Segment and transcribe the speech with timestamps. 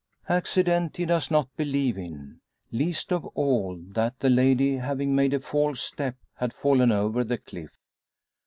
[0.29, 2.39] Accident he does not believe in
[2.71, 7.37] least of all, that the lady having made a false step, had fallen over the
[7.37, 7.77] cliff.